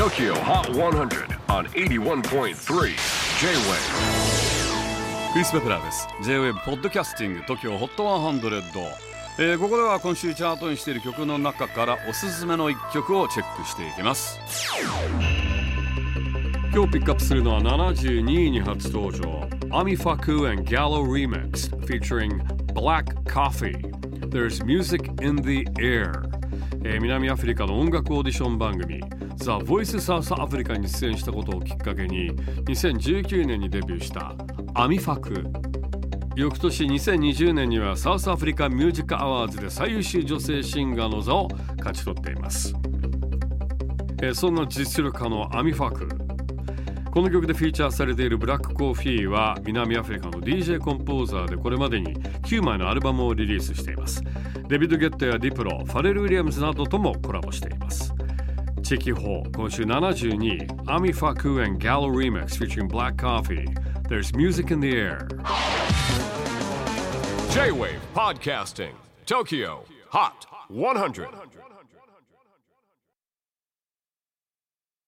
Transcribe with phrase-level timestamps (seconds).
[0.00, 2.54] TOKYO HOT 100 on 81.3 J-WAVE
[5.34, 8.62] クリス・ベプラーです J-WAVE ポッドキャスティング TOKYO HOT 100、
[9.40, 14.40] えー、ここでは今週チャートにしている曲の中からおすすめの一曲をチェックしていきます
[16.72, 23.76] 今日ピックアップするのは72位に初登場 Ami Faku and Gallo Remix featuring Black Coffee
[24.30, 26.39] There's Music in the Air
[26.84, 29.00] えー、南アフリカの音楽オーディション番組
[29.36, 32.30] ザ・ボイス・サウス・アフリカに出演したことをきっかけに
[32.66, 34.34] 2019年にデビューした
[34.74, 35.44] アミファク。
[36.36, 42.72] 翌年2020年にはサウスアフリカミュージックアワーズで最優秀女性シンガーの座を勝ち取っています、
[44.22, 46.08] えー、そんな実力派のアミファク。
[47.10, 54.22] この曲でフィーチャーされているブラックコーヒーは南アフリカの DJ コンポーザーでこれまでに9枚のアルバムをリリースしています。
[54.70, 58.14] デビッド・ゲットやディプロファレル・ウィリアムズなどともコラボしています
[58.84, 63.66] チェキホー今週72位アミファク and Gallo Remix featuring Black Coffee
[64.08, 65.26] There's music in the air
[67.50, 68.92] J-Wave Podcasting
[69.26, 71.26] Tokyo Hot 100